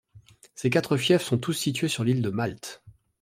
Ces 0.55 0.71
quatre 0.71 0.97
fiefs 0.97 1.21
sont 1.21 1.37
tous 1.37 1.53
situés 1.53 1.87
sur 1.87 2.03
l'île 2.03 2.23
de 2.23 2.31
Malte. 2.31 2.81